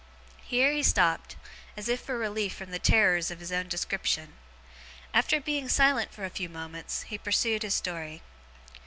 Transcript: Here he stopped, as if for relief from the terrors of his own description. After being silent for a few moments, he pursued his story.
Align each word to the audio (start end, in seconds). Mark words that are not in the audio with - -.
Here 0.41 0.71
he 0.71 0.81
stopped, 0.81 1.35
as 1.77 1.87
if 1.87 2.01
for 2.01 2.17
relief 2.17 2.55
from 2.55 2.71
the 2.71 2.79
terrors 2.79 3.29
of 3.29 3.39
his 3.39 3.51
own 3.51 3.67
description. 3.67 4.33
After 5.13 5.39
being 5.39 5.69
silent 5.69 6.11
for 6.11 6.25
a 6.25 6.31
few 6.31 6.49
moments, 6.49 7.03
he 7.03 7.19
pursued 7.19 7.61
his 7.61 7.75
story. 7.75 8.23